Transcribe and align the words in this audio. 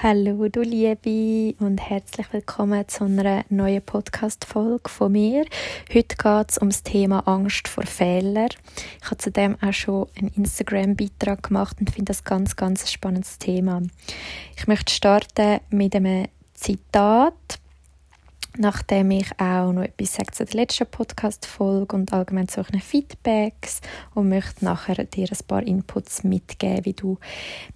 Hallo 0.00 0.46
du 0.48 0.60
Liebe 0.60 1.56
und 1.58 1.78
herzlich 1.78 2.32
willkommen 2.32 2.86
zu 2.86 3.02
einer 3.02 3.44
neuen 3.48 3.82
Podcast-Folge 3.82 4.88
von 4.88 5.10
mir. 5.10 5.44
Heute 5.92 6.14
geht 6.14 6.50
es 6.50 6.58
um 6.58 6.68
das 6.68 6.84
Thema 6.84 7.26
Angst 7.26 7.66
vor 7.66 7.82
Fehlern. 7.84 8.50
Ich 9.02 9.06
habe 9.06 9.16
zudem 9.16 9.56
auch 9.60 9.72
schon 9.72 10.06
einen 10.16 10.28
Instagram-Beitrag 10.36 11.42
gemacht 11.42 11.78
und 11.80 11.90
finde 11.90 12.12
das 12.12 12.22
ganz, 12.22 12.54
ganz 12.54 12.92
spannendes 12.92 13.38
Thema. 13.38 13.82
Ich 14.56 14.68
möchte 14.68 14.94
starten 14.94 15.58
mit 15.70 15.96
einem 15.96 16.26
Zitat 16.54 17.58
nachdem 18.58 19.10
ich 19.12 19.30
auch 19.38 19.72
noch 19.72 19.82
etwas 19.82 20.14
sage 20.14 20.32
zu 20.32 20.44
der 20.44 20.54
letzten 20.54 20.86
Podcast-Folge 20.86 21.96
und 21.96 22.12
allgemein 22.12 22.48
zu 22.48 22.60
euren 22.60 22.80
Feedbacks 22.80 23.80
und 24.14 24.28
möchte 24.28 24.64
nachher 24.64 25.04
dir 25.04 25.28
ein 25.30 25.46
paar 25.46 25.62
Inputs 25.62 26.24
mitgeben, 26.24 26.84
wie 26.84 26.92
du 26.92 27.18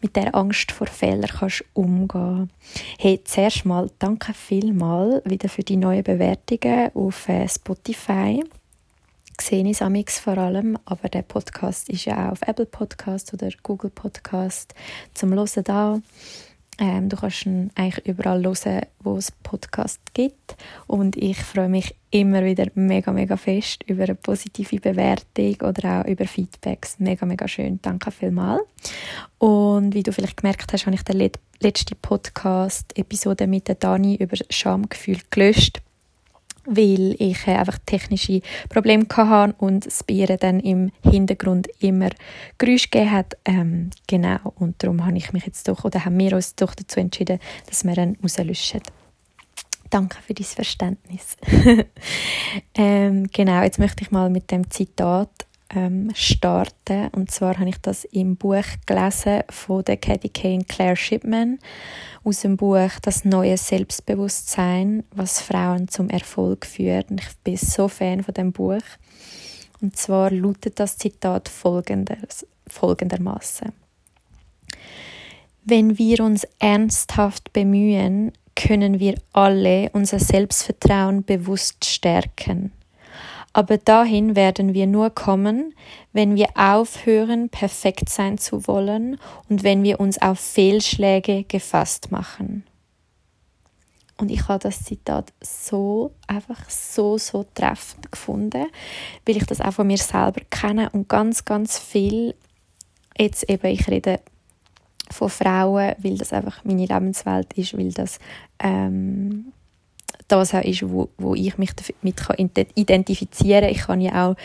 mit 0.01 0.17
der 0.17 0.35
Angst 0.35 0.73
vor 0.73 0.87
Fehlern 0.87 1.31
kannst 1.31 1.65
umgehen. 1.73 2.51
Hey, 2.99 3.21
zuerst 3.25 3.65
mal 3.65 3.91
danke 3.99 4.35
vielmal 4.35 5.23
wieder 5.25 5.49
für 5.49 5.63
die 5.63 5.77
neuen 5.77 6.03
Bewertungen 6.03 6.91
auf 6.95 7.29
äh, 7.29 7.49
Spotify 7.49 8.43
sehe 9.41 9.67
ich 9.69 9.81
es 9.81 10.19
vor 10.19 10.39
allem, 10.39 10.79
aber 10.85 11.09
der 11.09 11.23
Podcast 11.23 11.89
ist 11.89 12.05
ja 12.05 12.29
auch 12.29 12.33
auf 12.33 12.43
Apple 12.43 12.67
Podcast 12.67 13.33
oder 13.35 13.49
Google 13.63 13.91
Podcast 13.91 14.75
zum 15.15 15.33
Hören 15.33 15.65
da. 15.65 16.01
Ähm, 16.79 17.09
du 17.09 17.17
kannst 17.17 17.47
ihn 17.47 17.71
eigentlich 17.75 18.07
überall 18.07 18.43
hören, 18.43 18.83
wo 19.01 19.17
es 19.17 19.31
Podcast 19.31 20.01
gibt. 20.15 20.57
Und 20.87 21.17
ich 21.17 21.39
freue 21.39 21.69
mich 21.69 21.95
immer 22.11 22.45
wieder 22.45 22.67
mega, 22.75 23.13
mega 23.13 23.37
fest 23.37 23.83
über 23.87 24.05
eine 24.05 24.15
positive 24.15 24.81
Bewertung 24.81 25.69
oder 25.69 26.01
auch 26.01 26.07
über 26.07 26.27
Feedbacks. 26.27 26.99
Mega, 26.99 27.27
mega 27.27 27.47
schön. 27.47 27.79
Danke 27.83 28.11
vielmals. 28.11 28.63
Und 29.39 29.95
wie 29.95 30.03
du 30.03 30.13
vielleicht 30.13 30.39
gemerkt 30.39 30.73
hast, 30.73 30.87
habe 30.87 30.95
ich 30.95 31.03
die 31.03 31.31
letzte 31.61 31.95
Podcast-Episode 31.95 33.47
mit 33.47 33.75
Dani 33.83 34.17
über 34.17 34.37
Schamgefühl 34.51 35.19
gelöscht 35.31 35.83
weil 36.65 37.15
ich 37.19 37.47
äh, 37.47 37.57
einfach 37.57 37.79
technische 37.85 38.41
Probleme 38.69 39.07
hatte 39.11 39.55
und 39.59 39.87
das 39.87 40.05
Bier 40.05 40.37
dann 40.37 40.61
im 40.61 40.91
Hintergrund 41.03 41.69
immer 41.81 42.11
Geräusche 42.59 42.89
gegeben 42.89 43.11
hat. 43.11 43.37
Ähm, 43.45 43.91
genau, 44.07 44.39
und 44.57 44.83
darum 44.83 45.05
habe 45.05 45.17
ich 45.17 45.33
mich 45.33 45.47
jetzt 45.47 45.69
doch, 45.69 45.85
oder 45.85 46.05
haben 46.05 46.19
wir 46.19 46.35
uns 46.35 46.55
doch 46.55 46.75
dazu 46.75 47.01
entschieden, 47.01 47.39
dass 47.69 47.85
wir 47.85 47.97
ihn 47.97 48.17
rauslöschen. 48.23 48.83
Danke 49.91 50.17
für 50.27 50.33
dein 50.33 50.47
Verständnis. 50.47 51.37
ähm, 52.75 53.27
genau, 53.33 53.63
jetzt 53.63 53.79
möchte 53.79 54.03
ich 54.03 54.11
mal 54.11 54.31
mit 54.31 54.51
dem 54.51 54.71
Zitat 54.71 55.29
ähm, 55.75 56.11
starten. 56.15 57.09
Und 57.09 57.31
zwar 57.31 57.59
habe 57.59 57.71
ich 57.71 57.81
das 57.81 58.05
im 58.05 58.37
Buch 58.37 58.65
gelesen 58.87 59.43
von 59.51 59.85
der 59.85 59.97
Katie 59.97 60.29
Kane 60.29 60.65
Claire 60.65 60.97
Shipman 60.97 61.59
aus 62.25 62.41
dem 62.41 62.57
Buch 62.57 62.91
Das 63.03 63.25
neue 63.25 63.57
Selbstbewusstsein, 63.57 65.05
was 65.11 65.41
Frauen 65.41 65.89
zum 65.89 66.09
Erfolg 66.09 66.67
führt. 66.67 67.11
Und 67.11 67.21
ich 67.21 67.29
bin 67.45 67.57
so 67.57 67.89
Fan 67.89 68.23
von 68.23 68.35
dem 68.35 68.53
Buch. 68.53 68.83
Und 69.81 69.97
zwar 69.97 70.31
lautet 70.31 70.79
das 70.79 70.97
Zitat 70.97 71.49
folgendermaßen. 71.49 73.73
Wenn 75.65 75.99
wir 75.99 76.21
uns 76.21 76.47
ernsthaft 76.59 77.53
bemühen, 77.53 78.33
können 78.55 79.01
wir 79.01 79.15
alle 79.33 79.91
unser 79.93 80.19
Selbstvertrauen 80.19 81.25
bewusst 81.25 81.85
stärken. 81.85 82.73
Aber 83.53 83.77
dahin 83.77 84.35
werden 84.35 84.73
wir 84.73 84.87
nur 84.87 85.11
kommen, 85.11 85.75
wenn 86.13 86.37
wir 86.37 86.49
aufhören, 86.55 87.49
perfekt 87.51 88.09
sein 88.09 88.39
zu 88.39 88.67
wollen 88.67 89.19
und 89.49 89.63
wenn 89.63 89.83
wir 89.83 90.01
uns 90.01 90.21
auf 90.21 90.41
Fehlschläge 90.41 91.45
gefasst 91.45 92.11
machen. 92.11 92.65
Und 94.19 94.31
ich 94.31 94.47
habe 94.49 94.61
das 94.61 94.85
Zitat 94.85 95.33
so, 95.43 96.13
einfach 96.27 96.71
so, 96.71 97.19
so 97.19 97.45
treffend 97.55 98.13
gefunden, 98.13 98.67
weil 99.27 99.37
ich 99.37 99.47
das 99.47 99.61
auch 99.61 99.73
von 99.73 99.87
mir 99.87 99.99
selber 99.99 100.43
kenne 100.49 100.91
und 100.91 101.09
ganz, 101.09 101.45
ganz 101.45 101.79
viel, 101.79 102.35
jetzt 103.19 103.49
eben, 103.51 103.67
ich 103.67 103.89
rede 103.89 104.21
von 105.11 105.29
Frauen, 105.29 105.95
weil 105.99 106.17
das 106.17 106.33
einfach 106.33 106.65
meine 106.65 106.87
Lebenswelt 106.87 107.53
ist, 107.55 107.77
weil 107.77 107.93
das 107.93 108.19
ähm, 108.61 109.53
das 110.41 110.55
auch 110.55 110.63
ist, 110.63 110.89
wo, 110.89 111.09
wo 111.19 111.35
ich 111.35 111.59
mich 111.59 111.73
damit 111.75 112.69
identifizieren 112.75 113.63
kann. 113.63 113.71
Ich 113.71 113.79
kann 113.79 114.01
ja 114.01 114.31
auch 114.31 114.37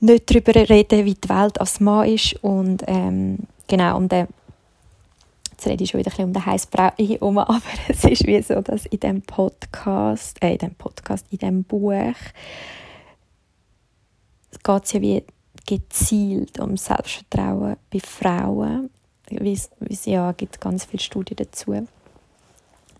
nicht 0.00 0.30
darüber 0.30 0.54
reden, 0.54 1.04
wie 1.04 1.14
die 1.14 1.28
Welt 1.28 1.60
als 1.60 1.80
Mann 1.80 2.08
ist 2.08 2.34
und 2.42 2.82
ähm, 2.86 3.38
genau, 3.68 3.96
um 3.96 4.08
den 4.08 4.26
jetzt 5.62 5.66
rede 5.66 5.84
ich 5.84 5.90
schon 5.90 6.00
wieder 6.00 6.12
ein 6.18 6.24
um 6.24 6.32
den 6.32 6.44
heißen 6.44 6.70
Brei 6.70 6.92
herum, 6.98 7.38
aber 7.38 7.60
es 7.88 8.04
ist 8.04 8.26
wie 8.26 8.42
so, 8.42 8.60
dass 8.60 8.86
in 8.86 9.00
dem 9.00 9.22
Podcast, 9.22 10.42
äh, 10.42 10.52
in 10.52 10.58
dem 10.58 10.74
Podcast, 10.74 11.26
in 11.30 11.38
dem 11.38 11.64
Buch 11.64 11.92
geht 14.62 14.84
es 14.84 14.92
ja 14.92 15.00
wie 15.00 15.24
gezielt 15.66 16.58
um 16.58 16.76
Selbstvertrauen 16.76 17.76
bei 17.90 18.00
Frauen. 18.00 18.90
Wie 19.28 19.52
es 19.52 20.04
ja 20.04 20.32
gibt 20.32 20.60
ganz 20.60 20.84
viele 20.84 21.02
Studien 21.02 21.36
dazu 21.36 21.72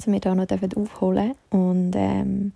wir 0.07 0.21
da 0.21 0.35
noch 0.35 0.47
aufholen 0.77 1.35
Und 1.51 1.93
ähm, 1.95 2.53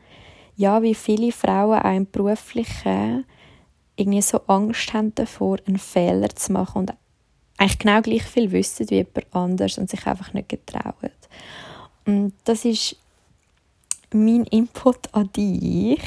ja, 0.56 0.82
wie 0.82 0.94
viele 0.94 1.32
Frauen 1.32 1.80
auch 1.80 1.96
im 1.96 2.10
Beruflichen 2.10 3.24
irgendwie 3.96 4.22
so 4.22 4.40
Angst 4.46 4.92
haben 4.92 5.14
davor, 5.14 5.58
einen 5.66 5.78
Fehler 5.78 6.28
zu 6.30 6.52
machen 6.52 6.80
und 6.80 6.94
eigentlich 7.58 7.78
genau 7.78 8.02
gleich 8.02 8.22
viel 8.22 8.52
wissen 8.52 8.88
wie 8.90 8.96
jemand 8.96 9.26
anders 9.34 9.78
und 9.78 9.88
sich 9.88 10.06
einfach 10.06 10.32
nicht 10.34 10.48
getrauen. 10.48 11.10
Und 12.04 12.34
das 12.44 12.64
ist 12.64 12.96
mein 14.12 14.44
Input 14.44 15.12
an 15.12 15.30
dich. 15.32 16.00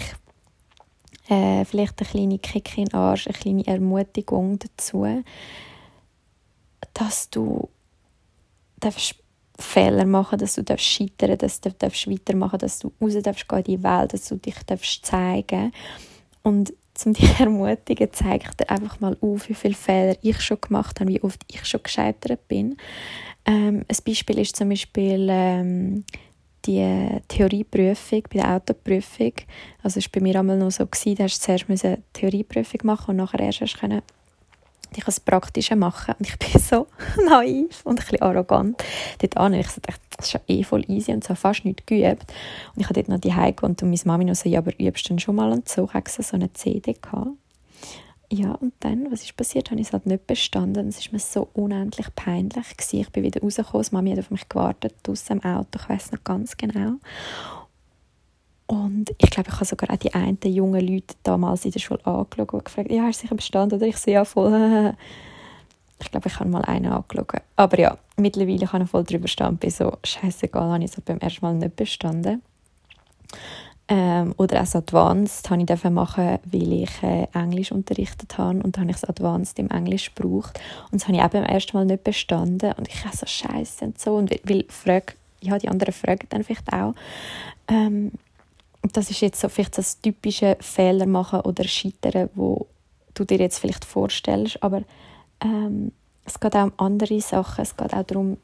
Äh, 1.27 1.65
vielleicht 1.65 1.99
eine 1.99 2.09
kleine 2.09 2.39
Kick 2.39 2.77
in 2.77 2.85
den 2.85 2.93
Arsch, 2.93 3.27
eine 3.27 3.37
kleine 3.37 3.67
Ermutigung 3.67 4.57
dazu, 4.59 5.23
dass 6.93 7.29
du 7.29 7.69
darfst 8.79 9.15
Fehler 9.59 10.05
machen, 10.05 10.39
dass 10.39 10.55
du 10.55 10.63
darfst 10.63 10.85
scheitern, 10.85 11.37
dass 11.37 11.61
du 11.61 11.71
darfst 11.71 12.09
weitermachen, 12.09 12.59
dass 12.59 12.79
du 12.79 12.91
raus 13.01 13.13
darfst 13.21 13.47
gehen 13.47 13.59
in 13.59 13.63
die 13.63 13.83
Welt, 13.83 14.13
dass 14.13 14.27
du 14.27 14.35
dich 14.35 14.55
darfst 14.65 15.05
zeigen. 15.05 15.71
Und 16.43 16.73
um 17.05 17.13
dich 17.13 17.37
zu 17.37 17.39
ermutigen, 17.43 18.09
zeige 18.11 18.45
ich 18.49 18.55
dir 18.55 18.69
einfach 18.69 18.99
mal 18.99 19.17
auf, 19.21 19.49
wie 19.49 19.53
viele 19.53 19.73
Fehler 19.73 20.17
ich 20.21 20.41
schon 20.41 20.61
gemacht 20.61 20.99
habe, 20.99 21.11
wie 21.11 21.21
oft 21.21 21.41
ich 21.47 21.65
schon 21.65 21.83
gescheitert 21.83 22.47
bin. 22.47 22.77
Ähm, 23.45 23.85
ein 23.87 23.97
Beispiel 24.05 24.39
ist 24.39 24.55
zum 24.55 24.69
Beispiel 24.69 25.27
ähm, 25.29 26.03
die 26.65 27.21
Theorieprüfung 27.27 28.23
bei 28.23 28.39
der 28.39 28.55
Autoprüfung. 28.55 29.33
Also 29.81 29.99
es 29.99 30.05
war 30.05 30.11
bei 30.13 30.21
mir 30.21 30.39
einmal 30.39 30.57
noch 30.57 30.71
so, 30.71 30.85
gewesen, 30.85 31.15
da 31.15 31.23
hast 31.23 31.39
du 31.39 31.57
zuerst 31.57 31.85
eine 31.85 32.03
Theorieprüfung 32.13 32.81
machen 32.83 33.11
und 33.11 33.17
nachher 33.17 33.39
erst 33.39 33.61
ich 34.97 35.03
das 35.03 35.19
Praktische 35.19 35.75
machen. 35.75 36.15
Und 36.17 36.27
ich 36.27 36.37
bin 36.39 36.61
so 36.61 36.87
naiv 37.29 37.81
und 37.83 37.99
ein 37.99 38.03
bisschen 38.03 38.21
arrogant 38.21 38.83
dort 39.19 39.37
an. 39.37 39.53
Ich 39.53 39.67
dachte, 39.67 39.99
das 40.17 40.27
ist 40.27 40.33
ja 40.33 40.39
eh 40.47 40.63
voll 40.63 40.83
easy 40.89 41.11
und 41.11 41.23
so 41.23 41.35
fast 41.35 41.65
nicht 41.65 41.85
geübt. 41.87 42.25
Und 42.75 42.81
ich 42.81 42.85
habe 42.85 42.95
dort 42.95 43.09
noch 43.09 43.19
die 43.19 43.29
gewohnt 43.29 43.81
und 43.83 43.89
meine 43.89 44.01
Mami 44.05 44.25
noch 44.25 44.35
so, 44.35 44.49
ja, 44.49 44.59
aber 44.59 44.71
übst 44.79 45.09
du 45.09 45.17
schon 45.19 45.35
mal? 45.35 45.51
Und 45.51 45.69
so 45.69 45.89
ich 45.93 46.25
so 46.25 46.35
eine 46.35 46.51
CD. 46.53 46.93
Gehabt. 46.93 47.29
Ja, 48.31 48.51
und 48.53 48.73
dann, 48.81 49.11
was 49.11 49.23
ist 49.23 49.35
passiert? 49.35 49.71
Habe 49.71 49.81
ich 49.81 49.87
es 49.87 49.93
halt 49.93 50.05
nicht 50.05 50.27
bestanden. 50.27 50.87
Es 50.89 51.05
war 51.05 51.13
mir 51.13 51.19
so 51.19 51.49
unendlich 51.53 52.07
peinlich. 52.15 52.77
Gewesen. 52.77 52.99
Ich 52.99 53.09
bin 53.09 53.23
wieder 53.23 53.41
rausgekommen. 53.41 53.85
Die 53.89 53.95
Mami 53.95 54.11
hat 54.11 54.19
auf 54.19 54.31
mich 54.31 54.47
gewartet, 54.47 54.93
draussen 55.01 55.39
im 55.39 55.43
Auto. 55.43 55.79
Ich 55.79 55.89
weiß 55.89 56.11
noch 56.11 56.23
ganz 56.23 56.55
genau. 56.55 56.97
Und 58.69 59.09
ich 59.17 59.31
glaube, 59.31 59.49
ich 59.49 59.55
habe 59.55 59.65
sogar 59.65 59.89
auch 59.89 59.97
die 59.97 60.13
einen 60.13 60.37
jungen 60.43 60.87
Leute 60.87 61.15
damals 61.23 61.65
in 61.65 61.71
der 61.71 61.79
Schule 61.79 62.05
angeschaut 62.05 62.53
und 62.53 62.65
gefragt, 62.65 62.91
ja, 62.91 63.01
hast 63.01 63.17
du 63.17 63.21
sicher 63.23 63.35
bestanden? 63.35 63.79
Oder 63.79 63.87
ich 63.87 63.97
so, 63.97 64.11
ja, 64.11 64.23
voll. 64.23 64.93
Ich 66.01 66.11
glaube, 66.11 66.29
ich 66.29 66.39
habe 66.39 66.49
mal 66.49 66.61
einen 66.61 66.85
angeschaut. 66.85 67.41
Aber 67.57 67.77
ja, 67.77 67.97
mittlerweile 68.15 68.65
kann 68.65 68.83
ich 68.83 68.89
voll 68.89 69.03
drüber 69.03 69.27
stehen 69.27 69.57
bin 69.57 69.69
so, 69.69 69.97
scheißegal, 70.01 70.71
habe 70.71 70.81
ich 70.81 70.91
so 70.91 71.01
beim 71.03 71.17
ersten 71.17 71.43
Mal 71.43 71.55
nicht 71.55 71.75
bestanden. 71.75 72.41
Ähm, 73.89 74.33
oder 74.37 74.61
auch 74.61 74.75
Advanced 74.75 75.49
habe 75.49 75.61
ich 75.61 75.83
machen, 75.89 76.37
weil 76.45 76.71
ich 76.71 77.03
äh, 77.03 77.27
Englisch 77.33 77.73
unterrichtet 77.73 78.37
habe 78.37 78.59
und 78.63 78.77
habe 78.77 78.89
ich 78.91 78.95
das 78.95 79.09
Advanced 79.09 79.59
im 79.59 79.69
Englisch 79.71 80.15
gebraucht 80.15 80.57
und 80.89 81.01
das 81.01 81.07
habe 81.09 81.17
ich 81.17 81.23
auch 81.23 81.29
beim 81.29 81.43
ersten 81.43 81.75
Mal 81.75 81.85
nicht 81.85 82.05
bestanden 82.05 82.71
und 82.77 82.87
ich 82.87 83.03
habe 83.03 83.17
so 83.17 83.25
scheiße 83.25 83.83
und 83.83 83.99
so 83.99 84.15
und 84.15 84.31
weil, 84.31 84.39
weil 84.45 84.65
frage, 84.69 85.15
ja, 85.41 85.57
die 85.57 85.67
anderen 85.67 85.91
fragen 85.91 86.27
dann 86.29 86.45
vielleicht 86.45 86.71
auch, 86.71 86.93
ähm, 87.67 88.11
das 88.81 89.11
ist 89.11 89.21
jetzt 89.21 89.39
so 89.39 89.49
vielleicht 89.49 89.77
das 89.77 90.01
typische 90.01 90.57
Fehler 90.59 91.05
machen 91.05 91.41
oder 91.41 91.63
Scheitern, 91.65 92.29
wo 92.35 92.67
du 93.13 93.25
dir 93.25 93.37
jetzt 93.37 93.59
vielleicht 93.59 93.85
vorstellst, 93.85 94.61
aber 94.63 94.83
ähm, 95.43 95.91
es 96.25 96.39
geht 96.39 96.55
auch 96.55 96.65
um 96.65 96.73
andere 96.77 97.19
Sachen. 97.21 97.61
Es 97.61 97.75
geht 97.75 97.93
auch 97.93 98.03
darum, 98.03 98.37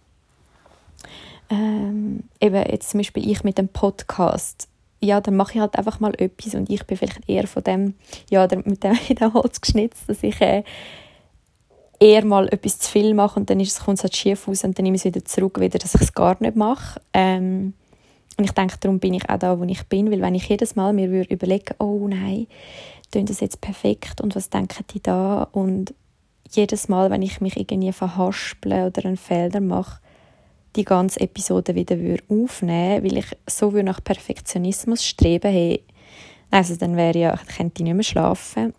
ähm, 1.49 2.23
eben 2.41 2.65
jetzt 2.71 2.89
zum 2.89 2.99
Beispiel 2.99 3.29
ich 3.29 3.43
mit 3.43 3.57
dem 3.57 3.67
Podcast, 3.67 4.67
ja, 5.01 5.21
dann 5.21 5.35
mache 5.35 5.53
ich 5.53 5.59
halt 5.59 5.77
einfach 5.77 5.99
mal 5.99 6.13
etwas 6.17 6.55
und 6.55 6.69
ich 6.69 6.83
bin 6.85 6.97
vielleicht 6.97 7.29
eher 7.29 7.47
von 7.47 7.63
dem, 7.63 7.93
ja, 8.29 8.47
mit 8.65 8.83
dem 8.83 8.97
in 9.09 9.15
dem 9.15 9.33
Holz 9.33 9.61
geschnitzt, 9.61 10.09
dass 10.09 10.23
ich 10.23 10.41
äh, 10.41 10.63
eher 11.99 12.25
mal 12.25 12.47
etwas 12.49 12.79
zu 12.79 12.91
viel 12.91 13.13
mache 13.13 13.39
und 13.39 13.49
dann 13.49 13.59
ist 13.59 13.77
es, 13.77 13.85
kommt 13.85 13.99
es 13.99 14.03
halt 14.03 14.15
schief 14.15 14.47
aus 14.47 14.63
und 14.63 14.77
dann 14.77 14.83
nehme 14.83 14.95
ich 14.95 15.01
es 15.01 15.05
wieder 15.05 15.23
zurück, 15.23 15.59
wieder, 15.59 15.79
dass 15.79 15.95
ich 15.95 16.01
es 16.01 16.13
gar 16.13 16.35
nicht 16.39 16.55
mache. 16.55 16.99
Ähm, 17.13 17.73
und 18.37 18.43
ich 18.43 18.51
denke, 18.51 18.75
darum 18.79 18.99
bin 18.99 19.13
ich 19.13 19.29
auch 19.29 19.39
da, 19.39 19.59
wo 19.59 19.63
ich 19.63 19.83
bin, 19.87 20.11
weil 20.11 20.21
wenn 20.21 20.35
ich 20.35 20.49
jedes 20.49 20.75
Mal 20.75 20.93
mir 20.93 21.09
würde 21.09 21.37
oh 21.79 22.07
nein, 22.07 22.47
tun 23.11 23.25
das 23.25 23.39
jetzt 23.39 23.61
perfekt 23.61 24.21
und 24.21 24.35
was 24.35 24.49
denken 24.49 24.83
die 24.93 25.01
da 25.01 25.43
und 25.51 25.93
jedes 26.51 26.89
Mal, 26.89 27.09
wenn 27.09 27.21
ich 27.21 27.41
mich 27.41 27.57
irgendwie 27.57 27.91
verhasple 27.91 28.87
oder 28.87 29.05
einen 29.05 29.17
Fehler 29.17 29.61
mache, 29.61 29.99
die 30.75 30.83
ganze 30.83 31.21
Episode 31.21 31.75
wieder 31.75 31.95
aufnehmen 32.27 33.03
weil 33.03 33.17
ich 33.17 33.27
so 33.49 33.71
nach 33.71 34.03
Perfektionismus 34.03 35.05
streben 35.05 35.51
hey, 35.51 35.83
also 36.51 36.75
dann 36.75 36.97
wäre 36.97 37.17
ja, 37.17 37.33
ich 37.33 37.55
könnte 37.55 37.83
nicht 37.83 37.93
mehr 37.93 38.03
schlafen, 38.03 38.73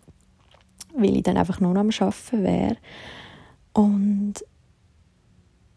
weil 0.95 1.17
ich 1.17 1.23
dann 1.23 1.37
einfach 1.37 1.59
nur 1.59 1.73
noch 1.73 1.81
am 1.81 1.89
Arbeiten 1.89 2.43
wäre. 2.43 2.77
Und 3.73 4.35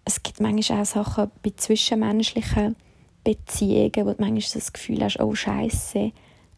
es 0.05 0.23
gibt 0.23 0.41
manchmal 0.41 0.83
auch 0.83 0.87
Sachen 0.87 1.31
bei 1.43 1.53
zwischenmenschlichen 1.57 2.77
Beziehungen, 3.25 4.07
wo 4.07 4.13
du 4.13 4.17
manchmal 4.19 4.41
das 4.55 4.73
Gefühl 4.73 5.03
hast, 5.03 5.21
oh 5.21 5.35
Scheiße, 5.35 6.13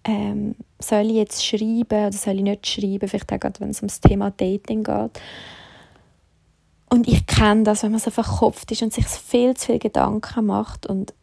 ähm, 0.04 0.54
soll 0.78 1.06
ich 1.06 1.16
jetzt 1.16 1.44
schreiben 1.44 2.06
oder 2.06 2.12
soll 2.12 2.36
ich 2.36 2.42
nicht 2.42 2.66
schreiben, 2.66 3.08
vielleicht 3.08 3.32
auch 3.32 3.40
gerade, 3.40 3.60
wenn 3.60 3.70
es 3.70 3.80
ums 3.80 4.00
Thema 4.00 4.30
Dating 4.30 4.82
geht. 4.82 5.20
Und 6.90 7.08
ich 7.08 7.26
kenne 7.26 7.62
das, 7.62 7.82
wenn 7.82 7.92
man 7.92 8.00
so 8.00 8.10
verkopft 8.10 8.70
ist 8.70 8.82
und 8.82 8.92
sich 8.92 9.06
viel 9.06 9.56
zu 9.56 9.66
viel 9.66 9.78
Gedanken 9.78 10.46
macht 10.46 10.86
und 10.86 11.14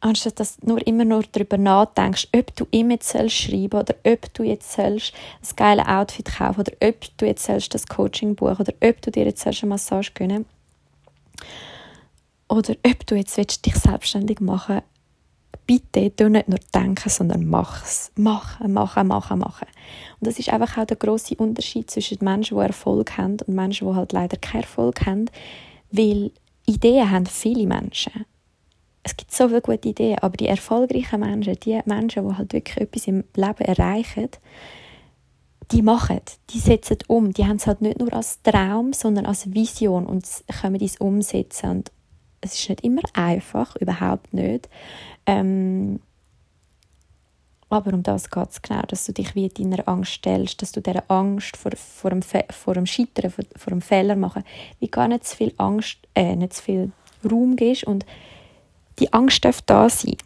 anstatt 0.00 0.38
dass 0.38 0.58
du 0.58 0.68
nur 0.68 0.86
immer 0.86 1.04
nur 1.04 1.24
darüber 1.32 1.58
nachdenkst, 1.58 2.28
ob 2.34 2.54
du 2.54 2.66
ihm 2.70 2.90
jetzt 2.90 3.10
schreiben 3.10 3.70
sollst 3.70 3.90
oder 3.90 4.12
ob 4.12 4.34
du 4.34 4.42
jetzt 4.44 4.72
sollst 4.72 5.12
ein 5.42 5.56
geiles 5.56 5.86
Outfit 5.86 6.26
kaufen 6.26 6.60
oder 6.60 6.72
ob 6.80 6.96
du 7.16 7.26
jetzt 7.26 7.44
sollst 7.44 7.74
das 7.74 7.86
Coaching 7.86 8.36
buchen 8.36 8.60
oder 8.60 8.74
ob 8.82 9.02
du 9.02 9.10
dir 9.10 9.24
jetzt 9.24 9.42
sollst 9.42 9.62
eine 9.62 9.70
Massage 9.70 10.12
gönnen 10.14 10.44
oder 12.56 12.74
ob 12.86 13.06
du 13.06 13.14
jetzt 13.14 13.36
willst, 13.36 13.64
dich 13.66 13.76
selbstständig 13.76 14.40
machen 14.40 14.82
bitte 15.66 16.14
tu 16.14 16.28
nicht 16.28 16.48
nur 16.48 16.60
denken, 16.74 17.08
sondern 17.08 17.46
mach 17.46 17.84
es. 17.84 18.12
Machen, 18.16 18.72
machen, 18.72 19.08
machen, 19.08 19.38
machen. 19.38 19.66
Und 20.20 20.26
das 20.26 20.38
ist 20.38 20.48
einfach 20.48 20.78
auch 20.78 20.86
der 20.86 20.96
große 20.96 21.34
Unterschied 21.36 21.90
zwischen 21.90 22.18
Menschen, 22.20 22.56
die 22.56 22.62
Erfolg 22.62 23.18
haben 23.18 23.36
und 23.46 23.54
Menschen, 23.54 23.88
die 23.88 23.94
halt 23.94 24.12
leider 24.12 24.36
keinen 24.36 24.62
Erfolg 24.62 25.04
haben, 25.06 25.26
weil 25.90 26.30
Ideen 26.66 27.10
haben 27.10 27.26
viele 27.26 27.66
Menschen. 27.66 28.24
Es 29.02 29.16
gibt 29.16 29.32
so 29.32 29.48
viele 29.48 29.60
gute 29.60 29.88
Ideen, 29.88 30.18
aber 30.18 30.36
die 30.36 30.48
erfolgreichen 30.48 31.20
Menschen, 31.20 31.56
die 31.60 31.80
Menschen, 31.84 32.28
die 32.28 32.34
halt 32.34 32.52
wirklich 32.52 32.76
etwas 32.76 33.06
im 33.06 33.24
Leben 33.34 33.64
erreichen, 33.64 34.28
die 35.72 35.82
machen, 35.82 36.20
die 36.50 36.60
setzen 36.60 36.98
um, 37.08 37.32
die 37.32 37.44
haben 37.44 37.56
es 37.56 37.66
halt 37.66 37.82
nicht 37.82 37.98
nur 37.98 38.12
als 38.12 38.40
Traum, 38.42 38.92
sondern 38.92 39.26
als 39.26 39.52
Vision 39.52 40.06
und 40.06 40.24
können 40.60 40.80
es 40.80 40.96
umsetzen. 40.98 41.70
Und 41.70 41.92
es 42.40 42.54
ist 42.54 42.68
nicht 42.68 42.82
immer 42.82 43.02
einfach, 43.14 43.76
überhaupt 43.76 44.32
nicht. 44.32 44.68
Ähm, 45.26 46.00
aber 47.68 47.92
um 47.92 48.02
das 48.02 48.30
geht 48.30 48.50
es 48.50 48.62
genau, 48.62 48.82
dass 48.82 49.06
du 49.06 49.12
dich 49.12 49.34
wie 49.34 49.48
deiner 49.48 49.88
Angst 49.88 50.12
stellst, 50.12 50.62
dass 50.62 50.72
du 50.72 50.80
dieser 50.80 51.02
Angst 51.10 51.56
vor, 51.56 51.72
vor, 51.74 52.10
dem, 52.10 52.22
vor 52.22 52.74
dem 52.74 52.86
Scheitern, 52.86 53.30
vor, 53.30 53.44
vor 53.56 53.70
dem 53.70 53.80
Fehler 53.80 54.14
machen, 54.14 54.44
wie 54.78 54.88
gar 54.88 55.08
nicht 55.08 55.24
zu 55.24 55.36
viel 55.36 55.52
Angst, 55.56 55.98
äh, 56.14 56.36
nicht 56.36 56.54
zu 56.54 56.62
viel 56.62 56.92
Raum 57.28 57.56
gibst 57.56 57.84
und 57.84 58.06
die 59.00 59.12
Angst 59.12 59.44
darf 59.44 59.62
da 59.62 59.88
sein. 59.88 60.16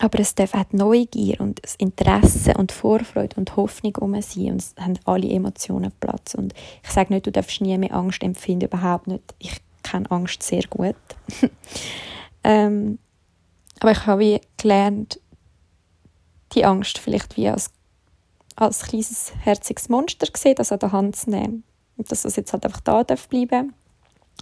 Aber 0.00 0.18
es 0.18 0.34
darf 0.34 0.54
auch 0.54 0.64
Neugier 0.72 1.38
und 1.42 1.62
das 1.62 1.74
Interesse 1.74 2.54
und 2.54 2.72
Vorfreude 2.72 3.36
und 3.36 3.54
Hoffnung 3.56 3.96
um 3.96 4.20
sein 4.22 4.52
und 4.52 4.62
es 4.62 4.74
haben 4.78 4.98
alle 5.04 5.28
Emotionen 5.28 5.92
Platz. 6.00 6.34
Und 6.34 6.54
ich 6.82 6.90
sage 6.90 7.12
nicht, 7.12 7.26
du 7.26 7.32
darfst 7.32 7.60
nie 7.60 7.76
mehr 7.76 7.94
Angst 7.94 8.22
empfinden, 8.22 8.64
überhaupt 8.64 9.08
nicht. 9.08 9.34
Ich 9.38 9.60
kenne 9.82 10.10
Angst 10.10 10.42
sehr 10.42 10.62
gut. 10.68 10.96
ähm, 12.44 12.98
aber 13.80 13.92
ich 13.92 14.06
habe 14.06 14.40
gelernt, 14.56 15.20
die 16.52 16.64
Angst 16.64 16.98
vielleicht 16.98 17.36
wie 17.36 17.48
als, 17.48 17.70
als 18.56 18.82
kleines, 18.82 19.32
herziges 19.40 19.88
Monster 19.88 20.26
gesehen, 20.26 20.56
das 20.56 20.72
an 20.72 20.80
der 20.80 20.92
Hand 20.92 21.16
zu 21.16 21.30
nehmen. 21.30 21.64
Und 21.96 22.10
dass 22.10 22.22
das 22.22 22.36
jetzt 22.36 22.52
halt 22.52 22.64
einfach 22.64 22.80
da 22.80 23.04
darf 23.04 23.28
bleiben. 23.28 23.74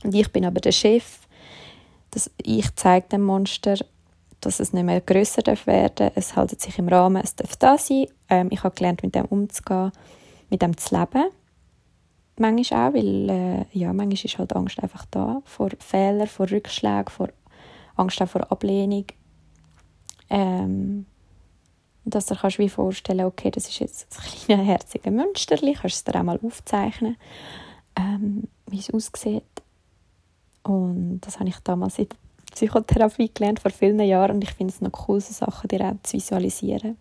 Und 0.04 0.14
ich 0.14 0.30
bin 0.32 0.44
aber 0.44 0.60
der 0.60 0.72
Chef. 0.72 1.20
Dass 2.10 2.30
ich 2.42 2.74
zeige 2.74 3.08
dem 3.08 3.22
Monster, 3.24 3.76
dass 4.40 4.60
es 4.60 4.72
nicht 4.72 4.84
mehr 4.84 5.00
grösser 5.00 5.42
darf 5.42 5.66
werden. 5.66 6.10
Es 6.14 6.36
hält 6.36 6.60
sich 6.60 6.78
im 6.78 6.88
Rahmen, 6.88 7.22
es 7.22 7.36
darf 7.36 7.56
da 7.56 7.76
sein. 7.76 8.06
Ähm, 8.28 8.48
ich 8.50 8.62
habe 8.62 8.74
gelernt, 8.74 9.02
mit 9.02 9.14
dem 9.14 9.26
umzugehen, 9.26 9.92
mit 10.48 10.62
dem 10.62 10.76
zu 10.76 10.96
leben. 10.96 11.26
Manchmal 12.38 12.88
auch, 12.88 12.94
weil 12.94 13.30
äh, 13.30 13.64
ja, 13.72 13.92
manchmal 13.92 14.24
ist 14.24 14.38
halt 14.38 14.54
Angst 14.54 14.82
einfach 14.82 15.06
da. 15.10 15.42
Vor 15.44 15.70
Fehlern, 15.78 16.26
vor 16.26 16.50
Rückschlägen, 16.50 17.08
vor 17.08 17.28
Angst 17.96 18.22
auch 18.22 18.28
vor 18.28 18.50
Ablehnung 18.50 19.06
ähm, 20.30 21.06
dass 22.04 22.26
du 22.26 22.34
kannst 22.34 22.58
wie 22.58 22.68
vorstellen 22.68 23.26
okay, 23.26 23.50
das 23.50 23.68
ist 23.68 23.80
jetzt 23.80 24.18
ein 24.18 24.46
kleines 24.46 24.66
herziges 24.66 25.12
Münsterli, 25.12 25.74
kannst 25.74 25.82
du 25.82 25.86
es 25.88 26.04
dir 26.04 26.18
auch 26.18 26.24
mal 26.24 26.40
aufzeichnen, 26.42 27.16
ähm, 27.96 28.44
wie 28.66 28.78
es 28.78 28.92
aussieht. 28.92 29.42
Und 30.62 31.20
das 31.20 31.38
habe 31.38 31.48
ich 31.48 31.58
damals 31.60 31.98
in 31.98 32.08
der 32.08 32.16
Psychotherapie 32.52 33.30
gelernt, 33.32 33.60
vor 33.60 33.70
vielen 33.70 34.00
Jahren, 34.00 34.36
und 34.36 34.44
ich 34.44 34.52
finde 34.52 34.72
es 34.72 34.80
noch 34.80 35.08
cool, 35.08 35.20
so 35.20 35.32
Sachen 35.32 35.68
dir 35.68 35.84
auch 35.84 36.02
zu 36.02 36.14
visualisieren. 36.14 36.96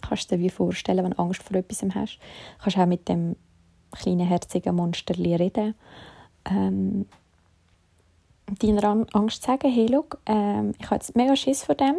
Du 0.00 0.08
kannst 0.08 0.30
dir 0.30 0.38
wie 0.38 0.50
vorstellen, 0.50 1.04
wenn 1.04 1.12
du 1.12 1.18
Angst 1.18 1.42
vor 1.42 1.56
etwas 1.56 1.82
hast, 1.94 2.18
kannst 2.58 2.76
du 2.76 2.80
auch 2.80 2.86
mit 2.86 3.08
dem 3.08 3.36
kleinen 3.92 4.26
herzigen 4.26 4.74
Monsterli 4.74 5.34
reden. 5.34 5.74
Ähm, 6.44 7.06
deiner 8.60 9.06
Angst 9.12 9.42
sagen, 9.42 9.70
hey, 9.70 9.86
look, 9.86 10.18
ähm, 10.26 10.74
ich 10.78 10.86
habe 10.86 10.96
jetzt 10.96 11.16
mega 11.16 11.36
Schiss 11.36 11.64
vor 11.64 11.74
dem, 11.74 11.96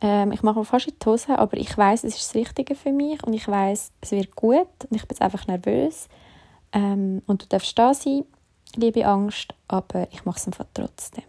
ähm, 0.00 0.32
ich 0.32 0.42
mache 0.42 0.58
mir 0.58 0.64
fast 0.64 0.88
in 0.88 0.94
die 1.00 1.06
Hose, 1.06 1.38
aber 1.38 1.56
ich 1.56 1.76
weiß, 1.76 2.04
es 2.04 2.16
ist 2.16 2.28
das 2.28 2.34
Richtige 2.34 2.74
für 2.74 2.92
mich 2.92 3.22
und 3.24 3.32
ich 3.32 3.48
weiß, 3.48 3.92
es 4.00 4.10
wird 4.10 4.36
gut 4.36 4.68
und 4.90 4.96
ich 4.96 5.02
bin 5.02 5.10
jetzt 5.10 5.22
einfach 5.22 5.46
nervös. 5.46 6.08
Ähm, 6.72 7.22
und 7.26 7.42
du 7.42 7.46
darfst 7.46 7.78
da 7.78 7.94
sein, 7.94 8.24
liebe 8.74 9.06
Angst, 9.06 9.54
aber 9.68 10.08
ich 10.12 10.24
mache 10.24 10.38
es 10.38 10.46
einfach 10.46 10.66
trotzdem. 10.74 11.24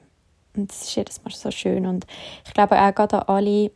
Und 0.55 0.69
das 0.71 0.81
ist 0.81 0.95
jedes 0.95 1.23
Mal 1.23 1.31
so 1.31 1.51
schön 1.51 1.85
und 1.85 2.05
ich 2.45 2.53
glaube 2.53 2.81
auch 2.81 2.93
gerade 2.93 3.27
an 3.27 3.35
alle 3.35 3.71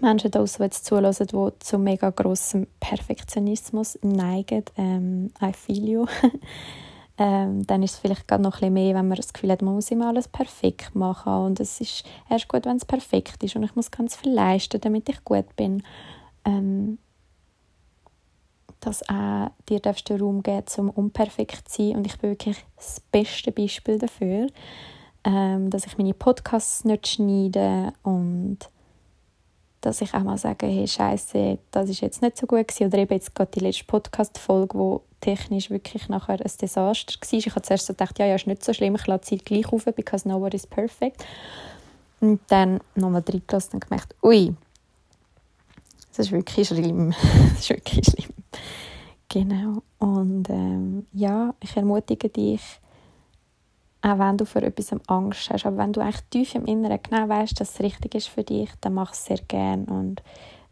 Menschen 0.00 0.30
da 0.30 0.44
die 0.44 0.62
jetzt 0.62 0.90
die 0.90 1.48
zu 1.60 1.78
mega 1.78 2.10
grossem 2.10 2.66
Perfektionismus 2.80 3.98
neigen. 4.02 4.64
Ähm, 4.76 5.30
I 5.42 5.52
feel 5.52 5.88
you. 5.88 6.06
ähm, 7.18 7.66
dann 7.66 7.82
ist 7.82 7.94
es 7.94 7.98
vielleicht 7.98 8.28
gerade 8.28 8.42
noch 8.42 8.56
ein 8.56 8.60
bisschen 8.60 8.74
mehr, 8.74 8.94
wenn 8.94 9.08
man 9.08 9.16
das 9.16 9.32
Gefühl 9.32 9.52
hat, 9.52 9.62
man 9.62 9.74
muss 9.74 9.90
immer 9.90 10.08
alles 10.08 10.28
perfekt 10.28 10.94
machen 10.94 11.32
und 11.32 11.60
es 11.60 11.80
ist 11.80 12.04
erst 12.28 12.48
gut, 12.48 12.66
wenn 12.66 12.76
es 12.76 12.84
perfekt 12.84 13.42
ist 13.42 13.56
und 13.56 13.62
ich 13.62 13.74
muss 13.74 13.90
ganz 13.90 14.16
viel 14.16 14.32
leisten, 14.32 14.80
damit 14.80 15.08
ich 15.08 15.24
gut 15.24 15.56
bin. 15.56 15.82
Ähm, 16.44 16.98
dass 18.80 19.08
auch 19.08 19.50
dir 19.68 19.80
darfst 19.80 20.10
Raum 20.10 20.42
geben, 20.42 20.64
um 20.76 20.90
unperfekt 20.90 21.68
zu 21.68 21.82
sein 21.82 21.96
und 21.96 22.06
ich 22.06 22.18
bin 22.18 22.30
wirklich 22.30 22.64
das 22.76 23.00
beste 23.10 23.50
Beispiel 23.50 23.98
dafür, 23.98 24.48
ähm, 25.24 25.70
dass 25.70 25.86
ich 25.86 25.98
meine 25.98 26.14
Podcasts 26.14 26.84
nicht 26.84 27.08
schneide 27.08 27.92
und 28.02 28.58
dass 29.86 30.00
ich 30.00 30.12
auch 30.14 30.24
mal 30.24 30.36
sage, 30.36 30.66
hey, 30.66 30.86
Scheiße, 30.86 31.58
das 31.70 31.88
ist 31.88 32.00
jetzt 32.00 32.20
nicht 32.20 32.36
so 32.36 32.46
gut 32.46 32.66
gewesen. 32.66 32.88
Oder 32.88 32.98
eben 32.98 33.14
jetzt 33.14 33.34
gerade 33.34 33.52
die 33.52 33.60
letzte 33.60 33.84
Podcast-Folge, 33.84 34.76
wo 34.76 35.02
technisch 35.20 35.70
wirklich 35.70 36.08
nachher 36.08 36.40
ein 36.40 36.50
Desaster 36.60 37.14
war. 37.20 37.38
Ich 37.38 37.46
habe 37.48 37.62
zuerst 37.62 37.86
so 37.86 37.92
gedacht, 37.92 38.18
ja, 38.18 38.26
ja, 38.26 38.34
ist 38.34 38.48
nicht 38.48 38.64
so 38.64 38.72
schlimm, 38.72 38.96
ich 38.96 39.06
lasse 39.06 39.26
sie 39.26 39.38
gleich 39.38 39.72
auf, 39.72 39.84
because 39.84 40.28
nobody 40.28 40.56
is 40.56 40.66
perfect. 40.66 41.24
Und 42.20 42.40
dann 42.48 42.80
nochmal 42.96 43.22
reingelassen 43.26 43.74
und 43.74 43.88
gemerkt, 43.88 44.14
ui, 44.24 44.54
das 46.10 46.26
ist 46.26 46.32
wirklich 46.32 46.66
schlimm. 46.66 47.10
das 47.50 47.60
ist 47.60 47.70
wirklich 47.70 48.06
schlimm. 48.06 48.34
Genau. 49.28 49.82
Und 49.98 50.50
ähm, 50.50 51.06
ja, 51.12 51.54
ich 51.60 51.76
ermutige 51.76 52.28
dich, 52.28 52.80
auch 54.06 54.18
wenn 54.20 54.36
du 54.36 54.46
vor 54.46 54.62
etwas 54.62 54.94
Angst 55.08 55.50
hast. 55.50 55.66
Aber 55.66 55.78
wenn 55.78 55.92
du 55.92 56.00
eigentlich 56.00 56.22
tief 56.30 56.54
im 56.54 56.64
Inneren 56.64 57.00
genau 57.02 57.28
weißt, 57.28 57.60
dass 57.60 57.74
es 57.74 57.80
richtig 57.80 58.14
ist 58.14 58.28
für 58.28 58.44
dich, 58.44 58.70
dann 58.80 58.94
mach 58.94 59.12
es 59.12 59.24
sehr 59.24 59.40
gern. 59.48 59.84
Und 59.86 60.22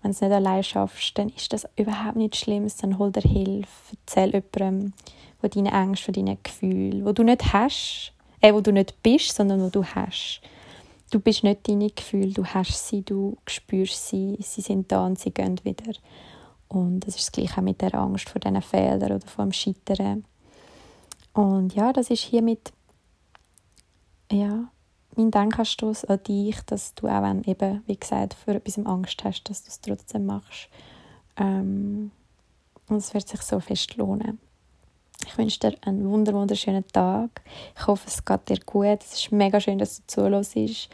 wenn 0.02 0.10
du 0.12 0.16
es 0.16 0.20
nicht 0.20 0.32
allein 0.32 0.62
schaffst, 0.62 1.18
dann 1.18 1.30
ist 1.30 1.52
das 1.52 1.66
überhaupt 1.76 2.16
nichts 2.16 2.38
Schlimmes. 2.38 2.76
Dann 2.76 2.98
hol 2.98 3.10
dir 3.10 3.22
Hilfe. 3.22 3.96
Erzähl 4.06 4.30
jemandem 4.32 4.92
von 5.40 5.50
deinen 5.50 5.66
Ängsten, 5.66 6.14
von 6.14 6.24
deinen 6.24 6.38
Gefühlen, 6.42 7.04
wo 7.04 7.12
du 7.12 7.24
nicht 7.24 7.52
hast, 7.52 8.12
äh, 8.40 8.54
wo 8.54 8.60
du 8.60 8.72
nicht 8.72 9.02
bist, 9.02 9.34
sondern 9.34 9.60
wo 9.62 9.68
du 9.68 9.84
hast. 9.84 10.40
Du 11.10 11.18
bist 11.18 11.42
nicht 11.42 11.68
deine 11.68 11.90
Gefühle, 11.90 12.32
du 12.32 12.44
hast 12.44 12.88
sie, 12.88 13.02
du 13.02 13.36
spürst 13.46 14.08
sie, 14.08 14.36
sie 14.40 14.60
sind 14.60 14.90
da 14.92 15.06
und 15.06 15.18
sie 15.18 15.32
gehen 15.32 15.60
wieder. 15.64 15.92
Und 16.68 17.00
das 17.00 17.16
ist 17.16 17.26
das 17.26 17.32
Gleiche 17.32 17.62
mit 17.62 17.80
der 17.80 17.94
Angst 17.94 18.28
vor 18.28 18.40
diesen 18.40 18.62
Fehlern 18.62 19.12
oder 19.12 19.26
vor 19.26 19.44
dem 19.44 19.52
Scheitern. 19.52 20.24
Und 21.32 21.74
ja, 21.74 21.92
das 21.92 22.10
ist 22.10 22.22
hiermit 22.22 22.72
ja, 24.34 24.68
mein 25.16 25.30
Denkanstoß 25.30 26.06
an 26.06 26.22
dich, 26.24 26.60
dass 26.66 26.94
du 26.94 27.06
auch 27.06 27.22
wenn 27.22 27.44
eben, 27.44 27.82
wie 27.86 27.96
gesagt, 27.96 28.34
für 28.34 28.54
etwas 28.54 28.84
Angst 28.84 29.22
hast, 29.24 29.44
dass 29.44 29.62
du 29.62 29.68
es 29.68 29.80
trotzdem 29.80 30.26
machst. 30.26 30.68
Ähm, 31.36 32.10
und 32.88 32.96
es 32.96 33.14
wird 33.14 33.28
sich 33.28 33.42
so 33.42 33.60
fest 33.60 33.96
lohnen. 33.96 34.40
Ich 35.26 35.38
wünsche 35.38 35.60
dir 35.60 35.74
einen 35.82 36.04
wunderschönen 36.10 36.86
Tag. 36.88 37.42
Ich 37.78 37.86
hoffe, 37.86 38.08
es 38.08 38.24
geht 38.24 38.48
dir 38.48 38.58
gut. 38.66 39.00
Es 39.00 39.14
ist 39.14 39.32
mega 39.32 39.60
schön, 39.60 39.78
dass 39.78 39.98
du 39.98 40.02
zuhörst. 40.06 40.56
Ich 40.56 40.90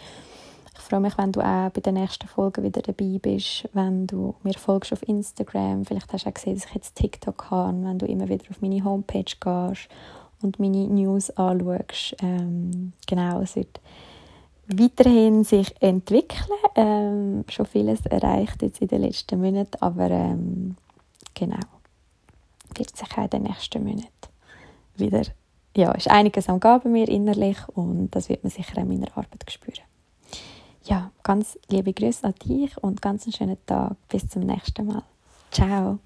freue 0.74 1.00
mich, 1.00 1.16
wenn 1.18 1.32
du 1.32 1.40
auch 1.40 1.70
bei 1.70 1.80
der 1.80 1.92
nächsten 1.92 2.28
Folge 2.28 2.62
wieder 2.62 2.82
dabei 2.82 3.18
bist, 3.20 3.68
wenn 3.72 4.06
du 4.06 4.34
mir 4.42 4.54
folgst 4.54 4.92
auf 4.92 5.06
Instagram. 5.08 5.84
Vielleicht 5.84 6.12
hast 6.12 6.26
du 6.26 6.28
auch 6.28 6.34
gesehen, 6.34 6.54
dass 6.54 6.66
ich 6.66 6.74
jetzt 6.74 6.94
TikTok 6.94 7.50
habe, 7.50 7.82
wenn 7.84 7.98
du 7.98 8.06
immer 8.06 8.28
wieder 8.28 8.44
auf 8.50 8.60
meine 8.60 8.84
Homepage 8.84 9.24
gehst 9.24 9.88
und 10.42 10.58
meine 10.58 10.86
News 10.86 11.30
anschaust. 11.30 12.16
Ähm, 12.22 12.92
genau, 13.06 13.40
es 13.40 13.56
wird 13.56 13.80
weiterhin 14.66 15.44
sich 15.44 15.74
entwickeln. 15.80 16.48
Ähm, 16.76 17.44
schon 17.48 17.66
vieles 17.66 18.06
erreicht 18.06 18.62
jetzt 18.62 18.80
in 18.80 18.88
den 18.88 19.02
letzten 19.02 19.40
Monaten, 19.40 19.76
aber 19.80 20.10
ähm, 20.10 20.76
genau, 21.34 21.58
wird 22.76 22.96
sich 22.96 23.12
auch 23.12 23.24
in 23.24 23.30
den 23.30 23.42
nächsten 23.44 23.84
Monaten 23.84 24.08
wieder, 24.96 25.22
ja, 25.76 25.92
ist 25.92 26.10
einiges 26.10 26.48
am 26.48 26.60
bei 26.60 26.80
mir 26.84 27.08
innerlich 27.08 27.58
und 27.74 28.10
das 28.10 28.28
wird 28.28 28.44
man 28.44 28.50
sicher 28.50 28.78
in 28.78 28.88
meiner 28.88 29.08
Arbeit 29.16 29.50
spüren. 29.50 29.84
Ja, 30.84 31.10
ganz 31.22 31.58
liebe 31.68 31.92
Grüße 31.92 32.26
an 32.26 32.34
dich 32.44 32.76
und 32.82 33.02
ganz 33.02 33.24
einen 33.24 33.32
schönen 33.32 33.66
Tag. 33.66 33.96
Bis 34.08 34.28
zum 34.28 34.42
nächsten 34.42 34.86
Mal. 34.86 35.02
Ciao. 35.50 35.98